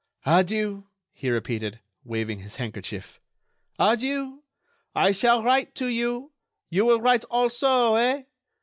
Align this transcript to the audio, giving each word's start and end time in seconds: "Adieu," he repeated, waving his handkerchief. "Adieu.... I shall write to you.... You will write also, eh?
"Adieu," 0.25 0.87
he 1.13 1.29
repeated, 1.29 1.79
waving 2.03 2.39
his 2.39 2.55
handkerchief. 2.55 3.21
"Adieu.... 3.77 4.41
I 4.95 5.11
shall 5.11 5.43
write 5.43 5.75
to 5.75 5.85
you.... 5.89 6.31
You 6.71 6.85
will 6.87 6.99
write 6.99 7.23
also, 7.25 7.93
eh? 7.93 8.23